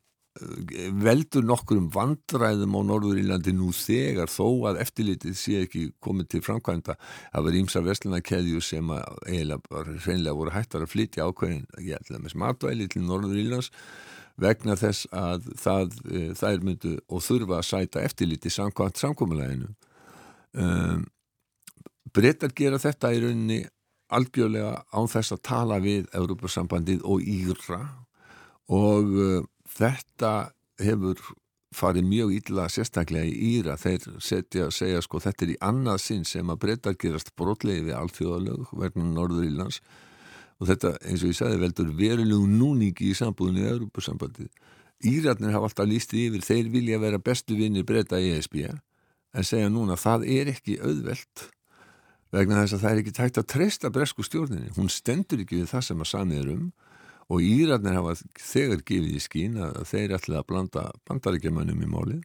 veldur 1.03 1.43
nokkur 1.45 1.79
um 1.81 1.89
vandræðum 1.93 2.77
á 2.77 2.81
Norður 2.87 3.19
Írlandi 3.21 3.53
nú 3.55 3.71
þegar 3.75 4.31
þó 4.31 4.69
að 4.71 4.81
eftirlitið 4.85 5.35
sé 5.37 5.63
ekki 5.65 5.85
komið 6.03 6.29
til 6.33 6.43
framkvæmda. 6.45 6.95
Það 7.33 7.47
var 7.47 7.57
ímsa 7.61 7.83
vestlunarkeðju 7.85 8.61
sem 8.63 8.93
að 8.95 9.19
eiginlega 9.27 9.65
bara 9.69 9.97
hreinlega 10.05 10.37
voru 10.39 10.55
hættar 10.55 10.85
að 10.85 10.93
flytja 10.93 11.27
ákveðin, 11.27 11.65
ég 11.83 11.99
ætla 11.99 12.21
með 12.21 12.35
smatvæli 12.35 12.89
til 12.91 13.03
Norður 13.07 13.41
Írlands 13.41 13.71
vegna 14.39 14.75
þess 14.79 15.07
að 15.15 15.49
það, 15.59 15.95
e, 16.07 16.21
þær 16.37 16.65
myndu 16.65 16.93
og 17.11 17.23
þurfa 17.25 17.59
að 17.59 17.67
sæta 17.67 18.03
eftirliti 18.07 18.51
samkvæmt 18.53 19.01
samkvæmuleginu 19.01 19.73
um, 20.55 21.03
Brettar 22.15 22.53
gera 22.57 22.79
þetta 22.81 23.11
í 23.13 23.19
rauninni 23.21 23.59
algjörlega 24.15 24.79
án 24.95 25.09
þess 25.11 25.35
að 25.35 25.43
tala 25.45 25.77
við 25.83 26.07
Európa-sambandið 26.17 27.03
og 27.05 27.21
Íra 27.21 27.81
og 28.73 29.11
uh, 29.13 29.43
þetta 29.75 30.33
hefur 30.81 31.21
farið 31.75 32.07
mjög 32.09 32.31
illa 32.33 32.65
sérstaklega 32.71 33.29
í 33.29 33.57
Íra 33.59 33.75
þeir 33.77 34.05
setja 34.23 34.67
að 34.67 34.75
segja 34.79 35.01
sko 35.05 35.21
þetta 35.21 35.45
er 35.45 35.51
í 35.53 35.57
annað 35.61 35.99
sinn 36.01 36.25
sem 36.25 36.49
að 36.49 36.61
Brettar 36.63 36.97
gerast 36.97 37.35
brotlegi 37.37 37.85
við 37.85 37.97
allþjóðalög 37.99 38.71
vegna 38.81 39.05
Norður 39.11 39.45
Ílands 39.45 39.81
og 40.59 40.67
þetta 40.71 40.95
eins 41.05 41.23
og 41.23 41.31
ég 41.31 41.37
sagði 41.37 41.61
veldur 41.61 41.93
verulegu 41.99 42.49
núningi 42.49 43.11
í 43.11 43.15
sambúðinu 43.15 43.61
í 43.61 43.69
Europasambandið. 43.69 44.49
Írarnir 45.07 45.53
hafa 45.55 45.69
alltaf 45.69 45.87
lístið 45.87 46.25
yfir, 46.25 46.43
þeir 46.43 46.71
vilja 46.73 46.99
vera 46.99 47.21
bestu 47.23 47.55
vinnir 47.55 47.85
breyta 47.87 48.19
í 48.19 48.33
ESB 48.33 48.65
en 48.65 49.45
segja 49.45 49.69
núna 49.69 49.95
það 49.99 50.25
er 50.33 50.51
ekki 50.55 50.79
auðvelt 50.81 51.45
vegna 52.33 52.63
þess 52.63 52.75
að 52.75 52.83
það 52.83 52.91
er 52.91 53.01
ekki 53.03 53.15
tægt 53.15 53.39
að 53.39 53.49
treysta 53.53 53.91
bresku 53.93 54.25
stjórninni. 54.25 54.73
Hún 54.75 54.89
stendur 54.91 55.45
ekki 55.45 55.61
við 55.61 55.71
það 55.71 55.85
sem 55.85 56.01
að 56.01 56.11
samið 56.11 56.41
er 56.41 56.51
um 56.57 56.65
og 57.29 57.45
Írarnir 57.45 57.97
hafa 57.99 58.15
þegar 58.41 58.81
gefið 58.87 59.15
í 59.15 59.21
skín 59.21 59.59
að 59.61 59.83
þeir 59.91 60.15
ætla 60.17 60.41
að 60.41 60.47
blanda 60.49 60.85
bandaríkjamannum 61.09 61.85
í 61.85 61.89
málið. 61.89 62.23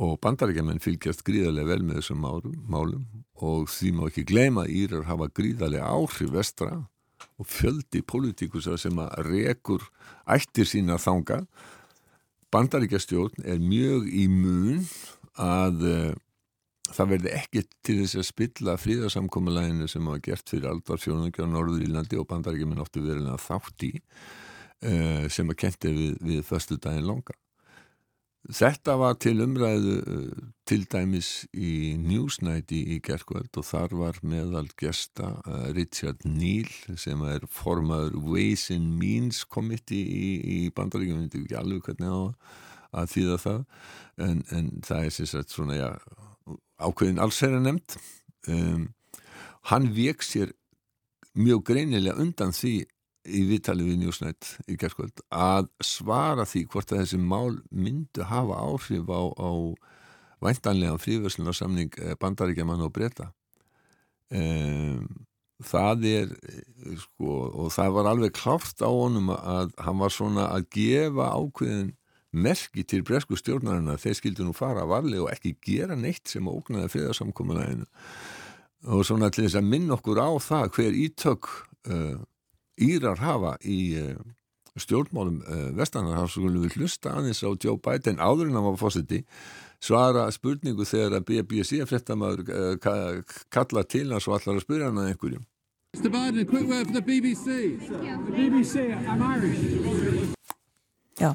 Og 0.00 0.14
bandaríkjaman 0.22 0.80
fylgjast 0.80 1.24
gríðarlega 1.26 1.74
vel 1.74 1.82
með 1.84 2.00
þessum 2.00 2.22
málum. 2.22 3.02
Og 3.42 3.66
því 3.68 3.90
má 3.96 4.06
ekki 4.06 4.24
gleyma 4.30 4.64
að 4.64 4.76
Írar 4.78 5.08
hafa 5.10 5.28
gríðarlega 5.36 5.90
áhrif 5.90 6.32
vestra 6.32 6.70
og 7.40 7.48
fjöldi 7.48 8.00
pólitíkusar 8.06 8.78
sem 8.80 8.96
að 9.00 9.26
rekur 9.26 9.84
ættir 10.30 10.68
sína 10.68 10.96
þanga 11.00 11.42
bandaríkjastjórn 12.54 13.44
er 13.46 13.60
mjög 13.62 14.08
í 14.10 14.26
mun 14.30 14.84
að 15.40 15.84
uh, 15.86 16.14
það 16.94 17.12
verði 17.14 17.34
ekki 17.38 17.64
til 17.86 17.98
þess 18.02 18.18
að 18.20 18.28
spilla 18.28 18.76
fríðarsamkomiðlæginu 18.80 19.90
sem 19.90 20.08
hafa 20.10 20.22
gert 20.30 20.52
fyrir 20.52 20.70
aldar 20.72 21.02
fjónungja 21.02 21.46
á 21.46 21.52
Norður 21.52 21.84
Írlandi 21.86 22.18
og 22.20 22.28
bandaríkjumin 22.30 22.82
óttu 22.82 23.04
verilega 23.04 23.38
þátt 23.40 23.86
í 23.86 23.92
uh, 23.96 25.28
sem 25.32 25.52
að 25.52 25.60
kenti 25.64 25.94
við, 25.94 26.18
við 26.24 26.42
förstu 26.48 26.80
daginn 26.80 27.08
longa 27.10 27.36
Þetta 28.40 28.94
var 28.96 29.18
til 29.20 29.34
umræðu 29.44 29.96
uh, 30.00 30.44
til 30.64 30.86
dæmis 30.88 31.44
í 31.52 31.98
Newsnight 32.00 32.72
í, 32.72 32.80
í 32.96 33.00
gerðkvöld 33.04 33.58
og 33.60 33.66
þar 33.68 33.94
var 34.00 34.20
meðal 34.24 34.64
gesta 34.80 35.34
uh, 35.44 35.68
Richard 35.76 36.24
Neal 36.24 36.70
sem 36.98 37.20
er 37.28 37.44
formaður 37.52 38.16
Ways 38.24 38.70
and 38.72 38.96
Means 38.96 39.44
Committee 39.44 40.00
í, 40.00 40.32
í 40.40 40.58
bandaríkjum, 40.72 41.20
ég 41.20 41.28
veit 41.28 41.38
ekki 41.42 41.60
alveg 41.60 41.84
hvernig 41.90 42.16
á 42.16 42.20
að 43.00 43.12
þýða 43.12 43.38
það 43.44 43.60
en, 44.24 44.42
en 44.56 44.70
það 44.88 45.04
er 45.04 45.14
sérstaklega 45.14 45.54
svona 45.54 45.76
já, 45.78 45.90
ákveðin 46.80 47.20
allsherra 47.22 47.60
nefnd 47.62 47.98
um, 48.48 48.88
hann 49.70 49.90
veik 49.96 50.24
sér 50.24 50.54
mjög 51.38 51.64
greinilega 51.70 52.18
undan 52.20 52.54
því 52.56 52.74
í 53.30 53.42
viðtali 53.50 53.84
við 53.84 53.98
Newsnight 54.00 54.54
í 54.70 54.76
gerðskvöld 54.80 55.20
að 55.28 55.68
svara 55.84 56.46
því 56.48 56.64
hvort 56.72 56.92
að 56.92 57.02
þessi 57.02 57.20
mál 57.20 57.58
myndu 57.68 58.24
hafa 58.26 58.62
áhrif 58.64 59.10
á, 59.12 59.22
á 59.36 59.50
væntanlega 60.40 61.00
fríverslunarsamning 61.00 61.92
eh, 62.00 62.16
bandaríkjaman 62.20 62.86
og 62.86 62.94
breyta 62.96 63.28
um, 64.32 65.04
það 65.60 66.06
er 66.08 66.34
sko, 67.02 67.34
og 67.52 67.72
það 67.74 67.94
var 67.98 68.10
alveg 68.10 68.36
klárt 68.38 68.80
á 68.80 68.88
honum 68.88 69.32
að 69.36 69.74
hann 69.84 70.00
var 70.00 70.14
svona 70.14 70.48
að 70.54 70.68
gefa 70.72 71.28
ákveðin 71.36 71.92
merki 72.30 72.84
til 72.86 73.02
bresku 73.06 73.36
stjórnarinn 73.38 73.90
að 73.90 74.04
þeir 74.04 74.18
skildu 74.20 74.46
nú 74.46 74.54
fara 74.54 74.86
varlega 74.88 75.26
og 75.26 75.32
ekki 75.32 75.56
gera 75.64 75.96
neitt 75.98 76.30
sem 76.30 76.46
ógnaði 76.46 76.92
friðarsamkomuleginu 76.92 77.88
og 78.90 79.04
svona 79.04 79.30
til 79.34 79.44
þess 79.44 79.58
að 79.60 79.70
minna 79.72 79.96
okkur 79.98 80.20
á 80.22 80.30
það 80.40 80.68
hver 80.76 81.00
ítök 81.04 81.48
uh, 81.90 82.20
Írar 82.80 83.20
hafa 83.20 83.56
í 83.66 83.80
uh, 84.00 84.14
stjórnmálum 84.78 85.42
uh, 85.42 85.66
vestanar 85.76 86.22
þá 86.22 86.30
skulum 86.32 86.62
við 86.64 86.78
hlusta 86.78 87.16
aðeins 87.18 87.42
á 87.44 87.50
Joe 87.50 87.76
Biden 87.82 88.22
áður 88.22 88.48
en 88.48 88.56
hann 88.56 88.68
var 88.70 88.78
fósiti 88.80 89.24
svara 89.82 90.28
spurningu 90.32 90.86
þegar 90.86 91.18
að 91.18 91.26
BBC 91.32 91.82
fréttamaður 91.88 92.46
uh, 92.46 93.36
kalla 93.50 93.84
til 93.84 94.06
hans 94.14 94.30
og 94.30 94.38
allar 94.38 94.60
að 94.60 94.64
spyrja 94.68 94.88
hann 94.88 95.02
að 95.02 95.12
einhverjum 95.14 95.46
Mr 95.90 96.06
Biden, 96.06 96.38
a 96.38 96.44
quick 96.44 96.68
word 96.70 96.86
for 96.86 96.94
the 96.94 97.02
BBC 97.02 97.74
The 97.90 98.30
BBC, 98.30 98.94
I'm 98.94 99.20
Irish. 99.20 100.36
Já. 101.18 101.34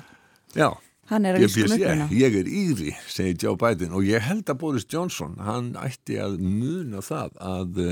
Já 0.56 0.72
Hann 1.12 1.28
er 1.28 1.38
að 1.38 1.46
líska 1.46 1.68
mögnuna. 1.70 2.08
Ég 2.14 2.40
er 2.40 2.48
íri, 2.50 2.96
segir 3.12 3.38
Joe 3.44 3.60
Biden. 3.62 3.94
Og 3.94 4.08
ég 4.08 4.24
held 4.26 4.50
að 4.50 4.60
Boris 4.64 4.88
Johnson, 4.90 5.38
hann 5.46 5.76
ætti 5.78 6.18
að 6.22 6.40
muna 6.42 7.04
það 7.06 7.38
að 7.46 7.86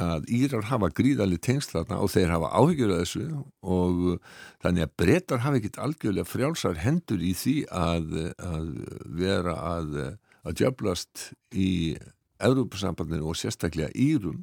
að 0.00 0.24
Írar 0.32 0.64
hafa 0.70 0.88
gríðalið 0.96 1.42
tengslatna 1.44 1.98
og 2.00 2.08
þeir 2.14 2.30
hafa 2.32 2.48
áhyggjur 2.56 2.94
af 2.94 3.02
þessu. 3.02 3.24
Og 3.60 3.98
þannig 4.64 4.86
að 4.86 4.94
brettar 5.02 5.42
hafa 5.44 5.60
ekkit 5.60 5.78
algjörlega 5.84 6.28
frjálsar 6.28 6.80
hendur 6.80 7.20
í 7.20 7.34
því 7.36 7.56
að, 7.68 8.16
að 8.40 8.70
vera 9.20 9.56
að, 9.74 9.98
að 10.48 10.58
djöblast 10.62 11.26
í 11.52 11.98
Európa-sambandinu 12.42 13.28
og 13.28 13.36
sérstaklega 13.38 13.92
Írum 13.94 14.42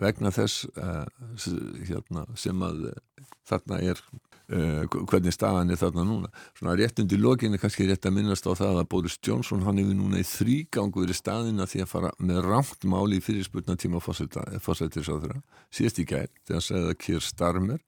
vegna 0.00 0.30
þess 0.32 0.68
hérna, 1.90 2.24
sem 2.38 2.62
að 2.64 2.92
þarna 3.46 3.82
er 3.82 4.00
Uh, 4.46 4.84
hvernig 5.10 5.34
staðan 5.34 5.72
er 5.74 5.78
þarna 5.80 6.04
núna? 6.06 6.28
Svona 6.54 6.76
rétt 6.78 7.00
undir 7.02 7.18
lokinu 7.18 7.58
kannski 7.58 7.88
rétt 7.88 8.06
að 8.06 8.14
minnast 8.14 8.46
á 8.46 8.54
það 8.54 8.76
að 8.78 8.88
Boris 8.92 9.16
Johnson 9.18 9.64
hann 9.66 9.80
hefur 9.80 9.96
núna 9.98 10.20
í 10.22 10.26
þrýgangu 10.28 11.02
verið 11.02 11.18
staðina 11.18 11.66
því 11.66 11.82
að 11.82 11.90
fara 11.90 12.12
með 12.22 12.38
rámt 12.46 12.86
máli 12.86 13.18
í 13.18 13.24
fyrirspurna 13.26 13.74
tíma 13.74 13.98
fósættisáðura 13.98 15.40
síðast 15.74 15.98
í 15.98 16.06
gæð 16.06 16.30
þegar 16.44 16.60
hann 16.60 16.66
segði 16.68 16.92
að 16.92 17.00
Kier 17.02 17.26
Starmer 17.26 17.82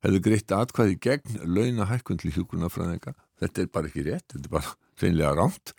hefði 0.00 0.22
greitt 0.24 0.56
atkvæði 0.56 0.96
gegn 1.04 1.38
launa 1.44 1.90
hækkundli 1.90 2.32
hjúkuna 2.32 2.72
frá 2.72 2.86
þeika 2.88 3.14
þetta 3.42 3.62
er 3.62 3.70
bara 3.74 3.90
ekki 3.90 4.06
rétt, 4.08 4.26
þetta 4.32 4.48
er 4.48 4.54
bara 4.56 4.74
reynlega 5.02 5.36
rámt 5.36 5.74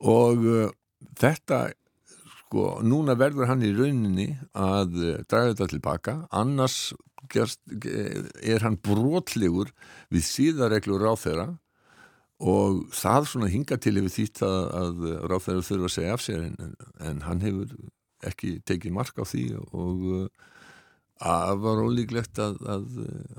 og 0.00 0.48
uh, 0.48 0.72
þetta 1.20 1.62
sko, 2.40 2.66
núna 2.84 3.16
verður 3.20 3.50
hann 3.52 3.64
í 3.64 3.72
rauninni 3.76 4.30
að 4.56 4.96
uh, 4.96 5.14
draga 5.28 5.52
þetta 5.52 5.72
tilbaka 5.74 6.16
annars 6.32 6.94
gerst, 7.30 7.60
er 8.42 8.64
hann 8.64 8.78
brotlegur 8.82 9.72
við 10.12 10.24
síðareglur 10.26 11.04
ráþeira 11.06 11.48
og 12.42 12.86
það 12.96 13.28
svona 13.30 13.50
hinga 13.52 13.78
til 13.78 13.94
yfir 14.00 14.14
þýtt 14.16 14.42
að, 14.46 15.04
ráþeira 15.30 15.66
þurfa 15.66 15.90
að 15.90 15.94
segja 15.96 16.14
af 16.16 16.24
sér 16.24 16.46
en, 16.48 16.72
en 16.98 17.22
hann 17.28 17.44
hefur 17.44 17.76
ekki 18.26 18.56
tekið 18.66 18.96
mark 18.96 19.18
á 19.18 19.24
því 19.26 19.44
og 19.60 20.32
að 21.22 21.60
var 21.62 21.82
ólíklegt 21.82 22.40
að, 22.42 22.56
að, 22.66 22.88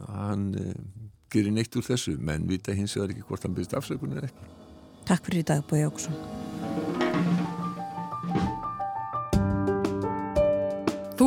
að 0.03 0.13
hann 0.19 0.45
eh, 0.59 0.77
gerir 1.33 1.55
neitt 1.55 1.75
úr 1.75 1.87
þessu 1.87 2.15
menn 2.19 2.47
vita 2.49 2.75
hins 2.75 2.95
vegar 2.97 3.15
ekki 3.15 3.27
hvort 3.27 3.47
hann 3.47 3.57
byrst 3.57 3.75
afsökunar 3.79 4.29
ekki. 4.29 4.53
Takk 5.09 5.27
fyrir 5.27 5.43
í 5.43 5.49
dag 5.51 5.67
Bói 5.67 5.83
Óksson. 5.89 6.32